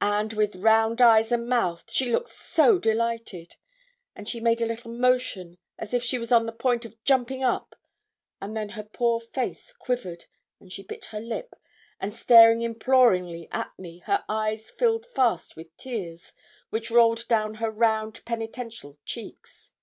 and, 0.00 0.32
with 0.32 0.56
round 0.56 1.02
eyes 1.02 1.30
and 1.30 1.46
mouth, 1.46 1.84
she 1.90 2.10
looked 2.10 2.30
so 2.30 2.78
delighted; 2.78 3.56
and 4.16 4.26
she 4.26 4.40
made 4.40 4.62
a 4.62 4.66
little 4.66 4.90
motion, 4.90 5.58
as 5.78 5.92
if 5.92 6.02
she 6.02 6.18
was 6.18 6.32
on 6.32 6.46
the 6.46 6.52
point 6.52 6.86
of 6.86 6.96
jumping 7.04 7.44
up; 7.44 7.74
and 8.40 8.56
then 8.56 8.70
her 8.70 8.82
poor 8.82 9.20
face 9.20 9.74
quivered, 9.74 10.24
and 10.58 10.72
she 10.72 10.82
bit 10.82 11.04
her 11.04 11.20
lip; 11.20 11.54
and 12.00 12.14
staring 12.14 12.62
imploringly 12.62 13.46
at 13.52 13.70
me, 13.78 13.98
her 14.06 14.24
eyes 14.26 14.70
filled 14.70 15.04
fast 15.14 15.54
with 15.54 15.76
tears, 15.76 16.32
which 16.70 16.90
rolled 16.90 17.28
down 17.28 17.56
her 17.56 17.70
round 17.70 18.24
penitential 18.24 18.96
cheeks. 19.04 19.74